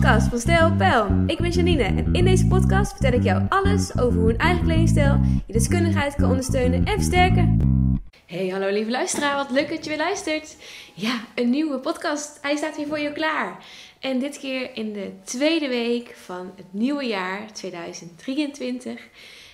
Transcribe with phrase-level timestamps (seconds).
[0.00, 1.24] podcast van Stijl Pijl.
[1.26, 4.64] Ik ben Janine en in deze podcast vertel ik jou alles over hoe een eigen
[4.64, 7.58] kledingstijl je deskundigheid kan ondersteunen en versterken.
[8.26, 10.56] Hey, hallo lieve luisteraar, wat leuk dat je weer luistert.
[10.94, 12.38] Ja, een nieuwe podcast.
[12.42, 13.64] Hij staat hier voor je klaar.
[14.00, 19.00] En dit keer in de tweede week van het nieuwe jaar 2023.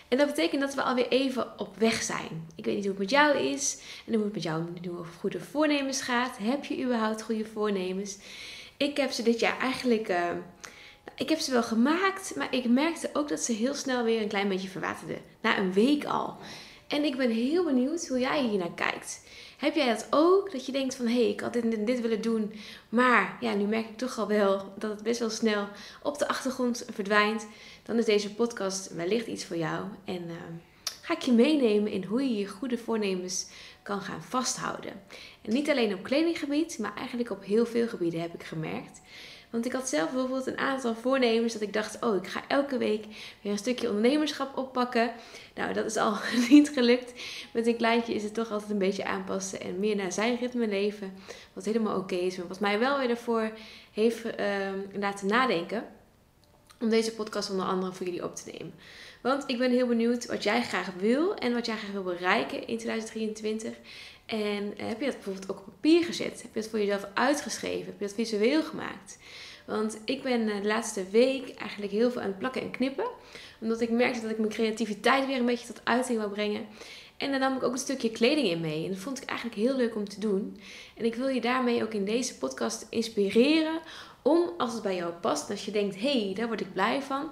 [0.09, 2.47] En dat betekent dat we alweer even op weg zijn.
[2.55, 5.41] Ik weet niet hoe het met jou is en hoe het met jou nieuwe goede
[5.41, 6.39] voornemens gaat.
[6.39, 8.19] Heb je überhaupt goede voornemens?
[8.83, 10.09] Ik heb ze dit jaar eigenlijk.
[10.09, 10.31] Uh,
[11.17, 14.29] ik heb ze wel gemaakt, maar ik merkte ook dat ze heel snel weer een
[14.29, 15.19] klein beetje verwaterden.
[15.41, 16.37] Na een week al.
[16.89, 19.21] En ik ben heel benieuwd hoe jij hier naar kijkt.
[19.59, 20.53] Heb jij dat ook?
[20.53, 22.53] Dat je denkt van hé, hey, ik had dit en dit willen doen.
[22.89, 25.69] Maar ja, nu merk ik toch al wel dat het best wel snel
[26.03, 27.47] op de achtergrond verdwijnt.
[27.83, 29.85] Dan is deze podcast wellicht iets voor jou.
[30.05, 30.35] En uh,
[31.03, 33.47] ga ik je meenemen in hoe je je goede voornemens
[33.83, 34.93] kan gaan vasthouden.
[35.43, 39.01] En niet alleen op kledinggebied, maar eigenlijk op heel veel gebieden heb ik gemerkt.
[39.53, 42.79] Want ik had zelf bijvoorbeeld een aantal voornemens dat ik dacht: oh, ik ga elke
[42.79, 43.05] week
[43.41, 45.13] weer een stukje ondernemerschap oppakken.
[45.55, 46.17] Nou, dat is al
[46.49, 47.13] niet gelukt.
[47.53, 50.67] Met een kleintje is het toch altijd een beetje aanpassen en meer naar zijn ritme
[50.67, 51.15] leven.
[51.53, 53.53] Wat helemaal oké is, maar wat mij wel weer ervoor
[53.93, 54.33] heeft uh,
[54.93, 55.85] laten nadenken.
[56.81, 58.75] Om deze podcast onder andere voor jullie op te nemen.
[59.23, 62.67] Want ik ben heel benieuwd wat jij graag wil en wat jij graag wil bereiken
[62.67, 63.73] in 2023.
[64.27, 66.43] En heb je dat bijvoorbeeld ook op papier gezet?
[66.43, 67.87] Heb je dat voor jezelf uitgeschreven?
[67.87, 69.19] Heb je dat visueel gemaakt?
[69.67, 73.07] Want ik ben eh, de laatste week eigenlijk heel veel aan het plakken en knippen.
[73.61, 76.67] Omdat ik merkte dat ik mijn creativiteit weer een beetje tot uiting wil brengen.
[77.17, 78.85] En daar nam ik ook een stukje kleding in mee.
[78.85, 80.61] En dat vond ik eigenlijk heel leuk om te doen.
[80.97, 83.81] En ik wil je daarmee ook in deze podcast inspireren
[84.23, 87.03] om, als het bij jou past, als je denkt, hé, hey, daar word ik blij
[87.03, 87.31] van,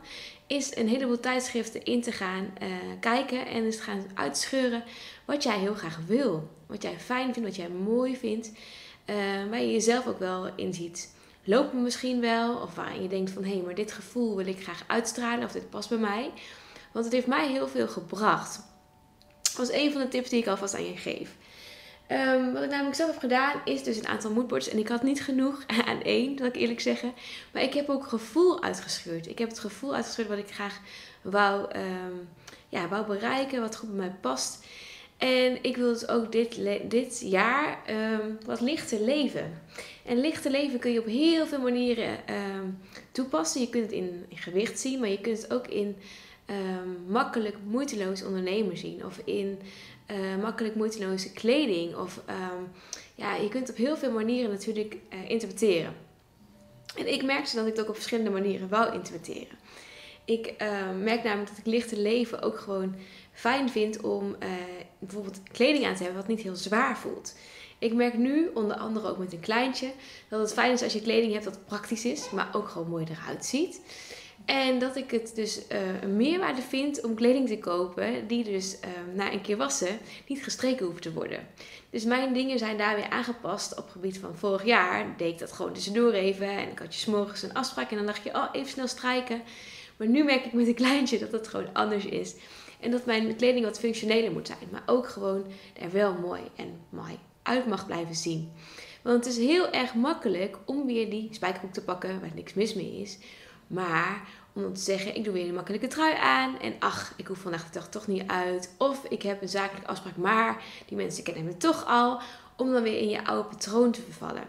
[0.50, 2.68] is een heleboel tijdschriften in te gaan uh,
[3.00, 4.84] kijken en eens gaan uitscheuren
[5.24, 6.48] wat jij heel graag wil.
[6.66, 8.52] Wat jij fijn vindt, wat jij mooi vindt,
[9.06, 9.16] uh,
[9.50, 11.14] waar je jezelf ook wel in ziet.
[11.44, 14.62] Lopen misschien wel, of waarin je denkt van hé, hey, maar dit gevoel wil ik
[14.62, 16.30] graag uitstralen of dit past bij mij.
[16.92, 18.60] Want het heeft mij heel veel gebracht.
[19.42, 21.36] Dat was een van de tips die ik alvast aan je geef.
[22.12, 24.68] Um, wat ik namelijk zelf heb gedaan, is dus een aantal moodboards.
[24.68, 27.12] En ik had niet genoeg aan één, dat ik eerlijk zeggen.
[27.52, 29.26] Maar ik heb ook gevoel uitgescheurd.
[29.26, 30.80] Ik heb het gevoel uitgescheurd wat ik graag
[31.22, 32.28] wou, um,
[32.68, 34.64] ja, wou bereiken, wat goed bij mij past.
[35.18, 36.60] En ik wil dus ook dit,
[36.90, 39.60] dit jaar um, wat lichter leven.
[40.04, 42.18] En lichter leven kun je op heel veel manieren
[43.12, 43.60] toepassen.
[43.60, 45.96] Je kunt het in, in, gewicht zien, maar je kunt het ook in
[47.06, 49.04] makkelijk, moeiteloos ondernemen zien.
[49.04, 49.58] Of in
[50.10, 51.96] uh, makkelijk moeiteloze kleding.
[51.96, 52.68] Of um,
[53.14, 55.94] ja, je kunt op heel veel manieren natuurlijk uh, interpreteren.
[56.96, 59.58] En ik merkte dat ik het ook op verschillende manieren wou interpreteren.
[60.24, 60.68] Ik uh,
[61.02, 62.94] merk namelijk dat ik lichter leven ook gewoon
[63.32, 64.36] fijn vind om
[64.98, 67.34] bijvoorbeeld kleding aan te hebben wat niet heel zwaar voelt.
[67.78, 69.92] Ik merk nu, onder andere ook met een kleintje,
[70.28, 73.06] dat het fijn is als je kleding hebt dat praktisch is, maar ook gewoon mooi
[73.10, 73.80] eruit ziet.
[74.44, 78.74] En dat ik het dus uh, een meerwaarde vind om kleding te kopen die dus
[78.74, 81.46] uh, na een keer wassen niet gestreken hoeft te worden.
[81.90, 85.14] Dus mijn dingen zijn daar weer aangepast op het gebied van vorig jaar.
[85.16, 88.06] Deed ik dat gewoon tussendoor even en ik had je s'morgens een afspraak en dan
[88.06, 89.42] dacht je, oh even snel strijken.
[89.96, 92.34] Maar nu merk ik met een kleintje dat het gewoon anders is.
[92.80, 95.44] En dat mijn kleding wat functioneler moet zijn, maar ook gewoon
[95.80, 98.52] er wel mooi en mooi uit mag blijven zien.
[99.02, 102.74] Want het is heel erg makkelijk om weer die spijkerbroek te pakken waar niks mis
[102.74, 103.18] mee is.
[103.70, 104.22] Maar
[104.52, 106.60] om dan te zeggen, ik doe weer een makkelijke trui aan.
[106.60, 108.74] En ach, ik hoef vandaag de dag toch niet uit.
[108.78, 112.20] Of ik heb een zakelijke afspraak, maar die mensen kennen me toch al.
[112.56, 114.44] Om dan weer in je oude patroon te vervallen.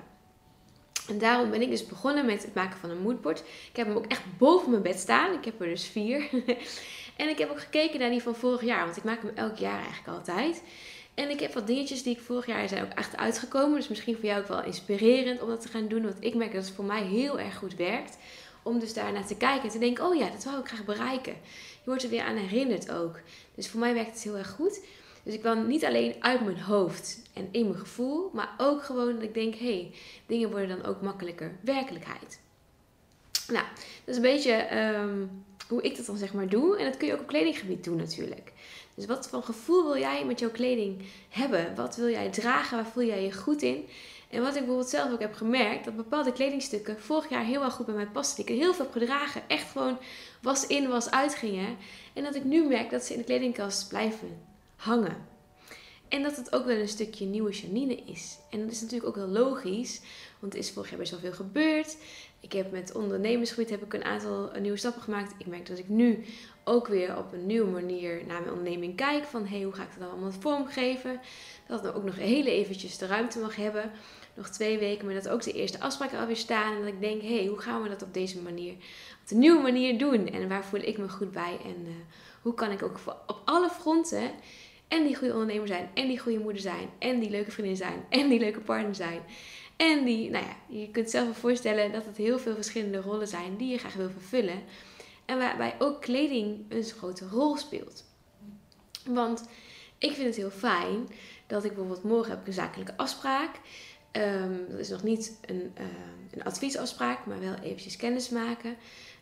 [1.08, 3.40] En daarom ben ik dus begonnen met het maken van een moodboard.
[3.70, 5.34] Ik heb hem ook echt boven mijn bed staan.
[5.34, 6.30] Ik heb er dus vier.
[7.22, 8.86] en ik heb ook gekeken naar die van vorig jaar.
[8.86, 10.64] Want ik maak hem elk jaar eigenlijk altijd.
[11.14, 13.76] En ik heb wat dingetjes die ik vorig jaar zijn ook echt uitgekomen.
[13.76, 16.04] Dus misschien voor jou ook wel inspirerend om dat te gaan doen.
[16.04, 18.18] Want ik merk dat het voor mij heel erg goed werkt.
[18.64, 21.34] Om dus daarnaar te kijken en te denken, oh ja, dat wou ik graag bereiken.
[21.54, 23.20] Je wordt er weer aan herinnerd ook.
[23.56, 24.82] Dus voor mij werkt het heel erg goed.
[25.24, 29.14] Dus ik wil niet alleen uit mijn hoofd en in mijn gevoel, maar ook gewoon
[29.14, 29.92] dat ik denk, hé, hey,
[30.26, 32.40] dingen worden dan ook makkelijker werkelijkheid.
[33.48, 33.66] Nou,
[34.06, 36.78] dat is een beetje um, hoe ik dat dan zeg maar doe.
[36.78, 38.52] En dat kun je ook op kledinggebied doen natuurlijk.
[38.96, 41.76] Dus wat voor gevoel wil jij met jouw kleding hebben?
[41.76, 42.78] Wat wil jij dragen?
[42.78, 43.86] Waar voel jij je goed in?
[44.32, 47.74] En wat ik bijvoorbeeld zelf ook heb gemerkt, dat bepaalde kledingstukken vorig jaar heel erg
[47.74, 48.44] goed bij mij pasten.
[48.44, 49.98] Ik heb heel veel gedragen, echt gewoon
[50.42, 51.78] was in, was uit gingen.
[52.14, 54.42] En dat ik nu merk dat ze in de kledingkast blijven
[54.76, 55.30] hangen.
[56.08, 58.38] En dat het ook wel een stukje nieuwe Janine is.
[58.50, 60.02] En dat is natuurlijk ook heel logisch,
[60.40, 61.98] want er is vorig jaar best wel veel gebeurd.
[62.40, 65.34] Ik heb met ondernemersgebied heb ik een aantal nieuwe stappen gemaakt.
[65.38, 66.26] Ik merk dat ik nu
[66.64, 69.24] ook weer op een nieuwe manier naar mijn onderneming kijk.
[69.24, 71.20] Van hey, hoe ga ik dat dan allemaal vormgeven?
[71.68, 73.92] Dat het ook nog heel eventjes de ruimte mag hebben.
[74.36, 76.74] Nog twee weken, maar dat ook de eerste afspraken alweer staan.
[76.74, 78.74] En dat ik denk, hey, hoe gaan we dat op deze manier,
[79.22, 80.28] op de nieuwe manier doen?
[80.28, 81.58] En waar voel ik me goed bij?
[81.64, 81.92] En uh,
[82.42, 84.32] hoe kan ik ook op alle fronten
[84.88, 88.06] en die goede ondernemer zijn, en die goede moeder zijn, en die leuke vriendin zijn,
[88.10, 89.22] en die leuke partner zijn.
[89.76, 93.28] En die, nou ja, je kunt zelf wel voorstellen dat het heel veel verschillende rollen
[93.28, 94.64] zijn die je graag wil vervullen.
[95.26, 98.04] En waarbij ook kleding een grote rol speelt.
[99.06, 99.48] Want
[99.98, 101.08] ik vind het heel fijn
[101.48, 103.60] dat ik bijvoorbeeld morgen heb een zakelijke afspraak.
[104.12, 105.86] Um, dat is nog niet een, uh,
[106.32, 108.76] een adviesafspraak, maar wel eventjes kennis maken.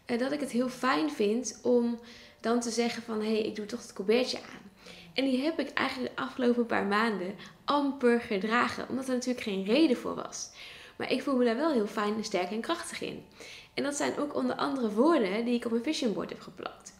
[0.05, 1.99] Uh, dat ik het heel fijn vind om
[2.39, 3.21] dan te zeggen van...
[3.21, 4.71] hé, hey, ik doe toch het colbertje aan.
[5.13, 8.89] En die heb ik eigenlijk de afgelopen paar maanden amper gedragen.
[8.89, 10.49] Omdat er natuurlijk geen reden voor was.
[10.95, 13.25] Maar ik voel me daar wel heel fijn sterk en krachtig in.
[13.73, 16.93] En dat zijn ook onder andere woorden die ik op mijn vision board heb geplakt.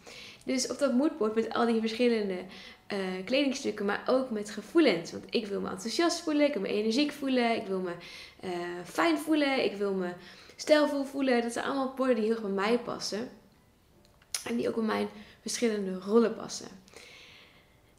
[0.43, 2.37] Dus op dat moodboard met al die verschillende
[2.93, 5.11] uh, kledingstukken, maar ook met gevoelens.
[5.11, 7.91] Want ik wil me enthousiast voelen, ik wil me energiek voelen, ik wil me
[8.43, 8.51] uh,
[8.85, 10.09] fijn voelen, ik wil me
[10.55, 11.41] stijlvol voelen.
[11.41, 13.29] Dat zijn allemaal woorden die heel erg bij mij passen.
[14.45, 15.07] En die ook bij mijn
[15.41, 16.67] verschillende rollen passen.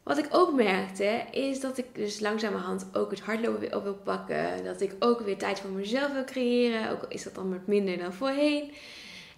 [0.03, 3.99] Wat ik ook merkte, is dat ik dus langzamerhand ook het hardlopen weer op wil
[4.03, 4.63] pakken.
[4.63, 6.89] Dat ik ook weer tijd voor mezelf wil creëren.
[6.89, 8.71] Ook al is dat dan wat minder dan voorheen.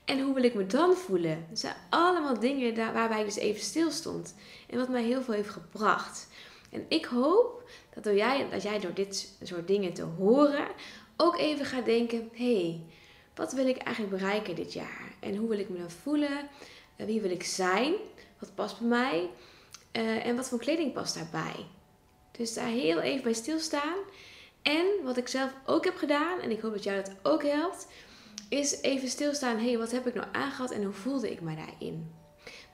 [0.06, 1.46] En hoe wil ik me dan voelen?
[1.50, 4.36] Dat zijn allemaal dingen waarbij ik dus even stil stond.
[4.70, 6.28] En wat mij heel veel heeft gebracht.
[6.72, 10.68] En ik hoop dat, door jij, dat jij door dit soort dingen te horen
[11.18, 12.82] ook even gaat denken: hé, hey,
[13.36, 15.16] wat wil ik eigenlijk bereiken dit jaar?
[15.20, 16.50] En hoe wil ik me dan voelen?
[16.96, 17.94] Wie wil ik zijn?
[18.40, 19.30] Wat past bij mij?
[19.94, 21.66] Uh, en wat voor kleding past daarbij?
[22.32, 23.98] Dus daar heel even bij stilstaan.
[24.62, 27.88] En wat ik zelf ook heb gedaan, en ik hoop dat jou dat ook helpt,
[28.50, 29.58] is even stilstaan.
[29.58, 32.12] Hé, hey, wat heb ik nou aangehad en hoe voelde ik me daarin?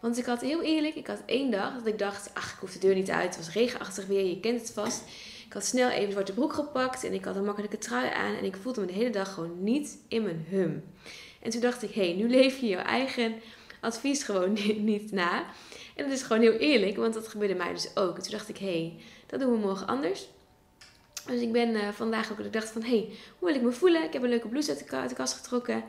[0.01, 2.71] Want ik had heel eerlijk, ik had één dag dat ik dacht, ach, ik hoef
[2.71, 3.35] de deur niet uit.
[3.35, 5.03] Het was regenachtig weer, je kent het vast.
[5.45, 8.35] Ik had snel even zwarte broek gepakt en ik had een makkelijke trui aan.
[8.35, 10.83] En ik voelde me de hele dag gewoon niet in mijn hum.
[11.41, 13.33] En toen dacht ik, hé, hey, nu leef je jouw eigen
[13.81, 14.53] advies gewoon
[14.91, 15.45] niet na.
[15.95, 18.15] En dat is gewoon heel eerlijk, want dat gebeurde mij dus ook.
[18.15, 20.27] En toen dacht ik, hé, hey, dat doen we morgen anders.
[21.25, 23.71] Dus ik ben uh, vandaag ook, ik dacht van, hé, hey, hoe wil ik me
[23.71, 24.03] voelen?
[24.03, 25.83] Ik heb een leuke blouse uit de, kast getrokken.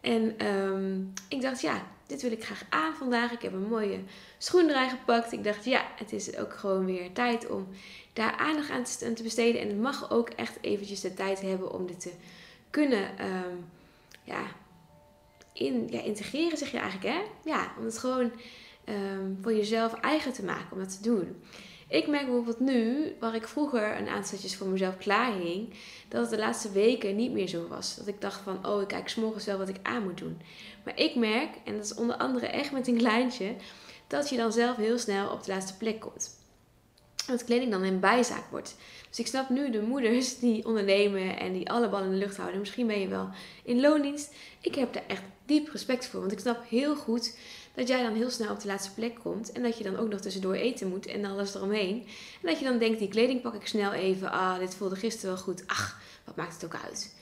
[0.00, 3.32] En um, ik dacht, ja, dit wil ik graag aan vandaag.
[3.32, 3.98] Ik heb een mooie
[4.38, 5.32] schoen gepakt.
[5.32, 7.68] Ik dacht, ja, het is ook gewoon weer tijd om
[8.12, 9.60] daar aandacht aan te, besteden.
[9.60, 12.12] En het mag ook echt eventjes de tijd hebben om dit te
[12.70, 13.64] kunnen, um,
[14.24, 14.42] ja,
[15.52, 17.50] in, ja, integreren zeg je eigenlijk, hè?
[17.50, 18.32] Ja, om het gewoon
[18.88, 21.42] um, voor jezelf eigen te maken om dat te doen.
[21.90, 25.74] Ik merk bijvoorbeeld nu, waar ik vroeger een aantal setjes voor mezelf klaar hing,
[26.08, 27.96] dat het de laatste weken niet meer zo was.
[27.96, 30.40] Dat ik dacht van, oh, ik kijk s'morgens wel wat ik aan moet doen.
[30.84, 33.54] Maar ik merk, en dat is onder andere echt met een kleintje,
[34.06, 36.38] dat je dan zelf heel snel op de laatste plek komt.
[37.26, 38.76] Dat kleding dan een bijzaak wordt.
[39.08, 42.36] Dus ik snap nu de moeders die ondernemen en die alle ballen in de lucht
[42.36, 42.60] houden.
[42.60, 43.28] Misschien ben je wel
[43.64, 44.34] in loondienst.
[44.60, 46.20] Ik heb daar echt diep respect voor.
[46.20, 47.36] Want ik snap heel goed
[47.74, 49.52] dat jij dan heel snel op de laatste plek komt.
[49.52, 52.06] En dat je dan ook nog tussendoor eten moet en alles eromheen.
[52.42, 54.30] En dat je dan denkt, die kleding pak ik snel even.
[54.30, 55.62] Ah, dit voelde gisteren wel goed.
[55.66, 57.14] Ach, wat maakt het ook uit.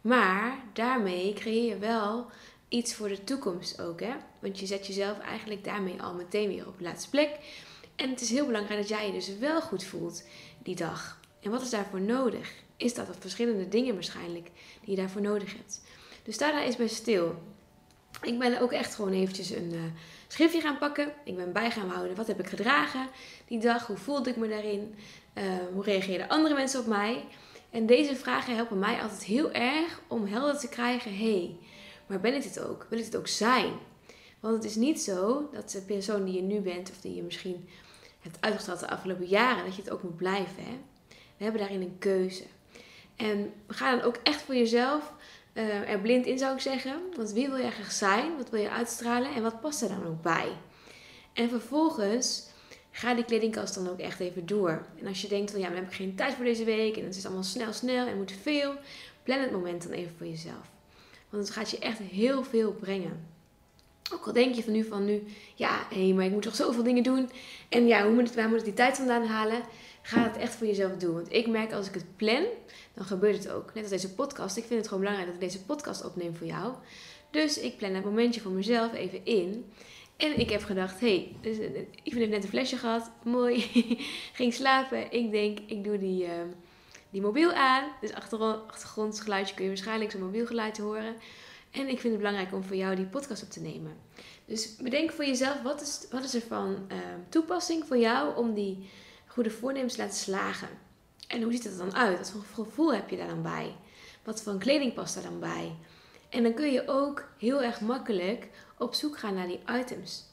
[0.00, 2.26] Maar daarmee creëer je wel
[2.68, 4.00] iets voor de toekomst ook.
[4.00, 4.12] Hè?
[4.38, 7.30] Want je zet jezelf eigenlijk daarmee al meteen weer op de laatste plek.
[7.96, 10.24] En het is heel belangrijk dat jij je dus wel goed voelt
[10.62, 11.20] die dag.
[11.40, 12.52] En wat is daarvoor nodig?
[12.76, 14.50] Is dat op verschillende dingen waarschijnlijk
[14.80, 15.82] die je daarvoor nodig hebt.
[16.22, 17.42] Dus sta daar eens bij stil.
[18.20, 19.80] Ik ben ook echt gewoon eventjes een uh,
[20.28, 21.12] schriftje gaan pakken.
[21.24, 22.16] Ik ben bij gaan houden.
[22.16, 23.08] Wat heb ik gedragen
[23.46, 23.86] die dag?
[23.86, 24.94] Hoe voelde ik me daarin?
[25.34, 27.24] Uh, hoe reageerden andere mensen op mij?
[27.70, 31.56] En deze vragen helpen mij altijd heel erg om helder te krijgen: hé, hey,
[32.06, 32.86] maar ben ik dit ook?
[32.90, 33.72] Wil ik het ook zijn?
[34.40, 37.22] Want het is niet zo dat de persoon die je nu bent, of die je
[37.22, 37.68] misschien
[38.20, 40.64] hebt uitgesteld de afgelopen jaren, dat je het ook moet blijven.
[40.64, 40.78] Hè?
[41.08, 42.44] We hebben daarin een keuze.
[43.16, 45.12] En ga dan ook echt voor jezelf
[45.54, 47.00] uh, er blind in, zou ik zeggen.
[47.16, 48.36] Want wie wil je graag zijn?
[48.36, 49.34] Wat wil je uitstralen?
[49.34, 50.48] En wat past er dan ook bij?
[51.32, 52.50] En vervolgens
[52.90, 54.86] ga die kledingkast dan ook echt even door.
[55.00, 57.04] En als je denkt van ja, maar heb ik geen tijd voor deze week en
[57.04, 58.74] het is allemaal snel, snel en moet veel,
[59.22, 60.70] plan het moment dan even voor jezelf.
[61.30, 63.26] Want het gaat je echt heel veel brengen.
[64.12, 65.22] Ook al denk je van nu van nu,
[65.54, 67.30] ja, hé, maar ik moet toch zoveel dingen doen.
[67.68, 69.62] En ja, hoe moet het, waar moet ik die tijd vandaan halen?
[70.02, 71.14] Ga het echt voor jezelf doen.
[71.14, 72.44] Want ik merk als ik het plan,
[72.94, 73.74] dan gebeurt het ook.
[73.74, 74.56] Net als deze podcast.
[74.56, 76.74] Ik vind het gewoon belangrijk dat ik deze podcast opneem voor jou.
[77.30, 79.72] Dus ik plan het momentje voor mezelf even in.
[80.16, 83.60] En ik heb gedacht, hé, hey, dus, eh, ik heb net een flesje gehad, mooi.
[84.32, 85.12] Ging slapen.
[85.12, 86.30] Ik denk, ik doe die, uh,
[87.10, 87.84] die mobiel aan.
[88.00, 91.14] Dus achtergrondgeluidje kun je waarschijnlijk zo'n mobiel geluid horen.
[91.70, 93.96] En ik vind het belangrijk om voor jou die podcast op te nemen.
[94.44, 98.54] Dus bedenk voor jezelf, wat is, wat is er van uh, toepassing voor jou om
[98.54, 98.90] die
[99.32, 100.68] goede voornemens te laten slagen?
[101.26, 102.18] En hoe ziet er dan uit?
[102.18, 103.76] Wat voor gevoel heb je daar dan bij?
[104.24, 105.74] Wat voor kleding past daar dan bij?
[106.28, 108.48] En dan kun je ook heel erg makkelijk
[108.78, 110.24] op zoek gaan naar die items.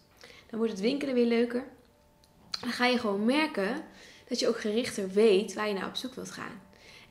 [0.49, 1.63] Dan wordt het winkelen weer leuker.
[2.61, 3.83] Dan ga je gewoon merken
[4.27, 6.61] dat je ook gerichter weet waar je naar op zoek wilt gaan.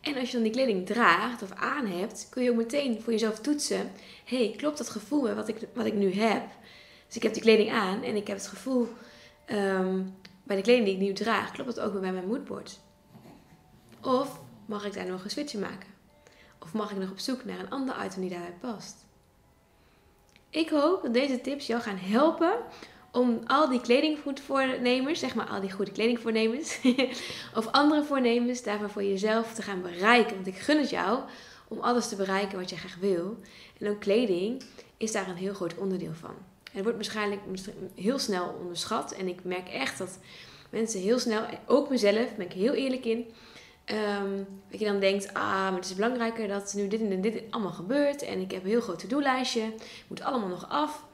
[0.00, 3.12] En als je dan die kleding draagt of aan hebt, kun je ook meteen voor
[3.12, 3.92] jezelf toetsen:
[4.24, 6.42] hey, klopt dat gevoel wat ik, wat ik nu heb?
[7.06, 8.88] Dus ik heb die kleding aan en ik heb het gevoel
[9.44, 10.00] ehm,
[10.48, 12.78] bij de kleding die ik nu draag, klopt dat ook bij mijn moodboard?
[14.02, 15.88] Of mag ik daar nog een switch maken?
[16.58, 19.06] Of mag ik nog op zoek naar een ander item die daarbij past?
[20.50, 22.52] Ik hoop dat deze tips jou gaan helpen
[23.12, 26.80] om al die kledingvoornemens, zeg maar al die goede kledingvoornemens,
[27.58, 30.34] of andere voornemens daarvan voor jezelf te gaan bereiken.
[30.34, 31.20] Want ik gun het jou
[31.68, 33.36] om alles te bereiken wat je graag wil.
[33.78, 34.62] En ook kleding
[34.96, 36.34] is daar een heel groot onderdeel van.
[36.70, 37.40] En het wordt waarschijnlijk
[37.94, 39.12] heel snel onderschat.
[39.12, 40.18] En ik merk echt dat
[40.70, 43.26] mensen heel snel, ook mezelf, ben ik heel eerlijk in,
[43.92, 47.42] Um, dat je dan denkt, ah, maar het is belangrijker dat nu dit en dit
[47.50, 48.22] allemaal gebeurt.
[48.22, 49.72] En ik heb een heel groot to-do-lijstje.
[50.06, 51.04] Moet allemaal nog af.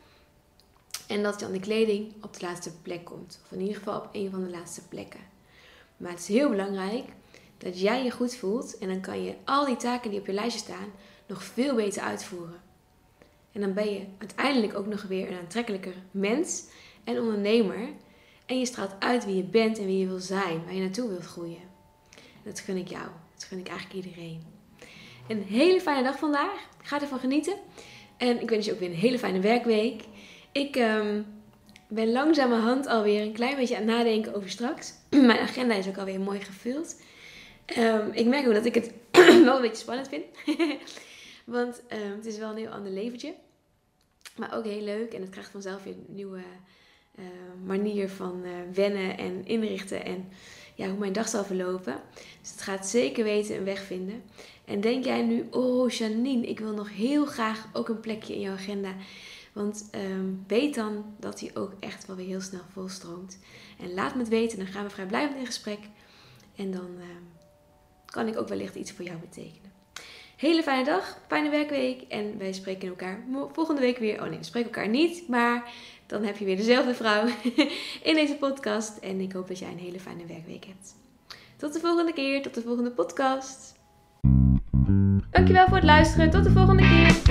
[1.07, 3.41] En dat dan de kleding op de laatste plek komt.
[3.45, 5.21] Of in ieder geval op een van de laatste plekken.
[5.97, 7.05] Maar het is heel belangrijk
[7.59, 8.79] dat jij je goed voelt.
[8.79, 10.93] En dan kan je al die taken die op je lijstje staan
[11.27, 12.63] nog veel beter uitvoeren.
[13.55, 16.65] En dan ben je uiteindelijk ook nog weer een aantrekkelijker mens
[17.05, 17.89] en ondernemer.
[18.47, 21.09] En je straalt uit wie je bent en wie je wil zijn, waar je naartoe
[21.09, 21.63] wilt groeien.
[22.45, 23.07] Dat gun ik jou.
[23.35, 24.43] Dat gun ik eigenlijk iedereen.
[25.29, 26.69] Een hele fijne dag vandaag.
[26.83, 27.55] Ga ervan genieten.
[28.17, 30.03] En ik wens je ook weer een hele fijne werkweek.
[30.53, 31.27] Ik um,
[31.89, 34.95] ben langzamerhand alweer een klein beetje aan het nadenken over straks.
[35.11, 37.01] Mijn agenda is ook alweer mooi gevuld.
[37.79, 38.93] Um, ik merk ook dat ik het
[39.45, 40.25] wel een beetje spannend vind.
[41.45, 43.35] Want um, het is wel een heel ander leventje.
[44.37, 45.12] Maar ook heel leuk.
[45.12, 46.43] En het krijgt vanzelf weer een nieuwe
[47.19, 47.25] uh,
[47.64, 50.04] manier van uh, wennen en inrichten.
[50.04, 50.28] En
[50.75, 52.00] ja, hoe mijn dag zal verlopen.
[52.40, 54.23] Dus het gaat zeker weten een weg vinden.
[54.64, 58.40] En denk jij nu, oh Janine, ik wil nog heel graag ook een plekje in
[58.40, 58.95] jouw agenda.
[59.52, 63.38] Want um, weet dan dat die ook echt wel weer heel snel volstroomt.
[63.81, 65.78] En laat me het weten, dan gaan we vrijblijvend in gesprek.
[66.57, 67.28] En dan um,
[68.07, 69.73] kan ik ook wellicht iets voor jou betekenen.
[70.45, 72.03] Hele fijne dag, fijne werkweek.
[72.09, 74.23] En wij spreken elkaar volgende week weer.
[74.23, 75.71] Oh nee, we spreken elkaar niet, maar
[76.07, 77.27] dan heb je weer dezelfde vrouw
[78.11, 78.99] in deze podcast.
[78.99, 80.95] En ik hoop dat jij een hele fijne werkweek hebt.
[81.57, 83.75] Tot de volgende keer, tot de volgende podcast.
[85.31, 86.31] Dankjewel voor het luisteren.
[86.31, 87.23] Tot de volgende keer.